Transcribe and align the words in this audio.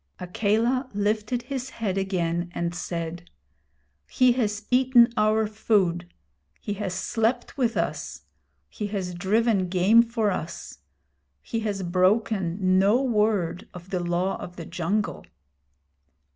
Akela 0.19 0.89
lifted 0.95 1.43
his 1.43 1.69
head 1.69 1.95
again, 1.95 2.51
and 2.55 2.73
said: 2.73 3.29
'He 4.07 4.31
has 4.31 4.65
eaten 4.71 5.13
our 5.15 5.45
food. 5.45 6.11
He 6.59 6.73
has 6.73 6.95
slept 6.95 7.55
with 7.55 7.77
us. 7.77 8.23
He 8.67 8.87
has 8.87 9.13
driven 9.13 9.69
game 9.69 10.01
for 10.01 10.31
us. 10.31 10.79
He 11.43 11.59
has 11.59 11.83
broken 11.83 12.79
no 12.79 12.99
word 12.99 13.67
of 13.75 13.91
the 13.91 13.99
Law 14.03 14.37
of 14.41 14.55
the 14.55 14.65
Jungle.' 14.65 15.27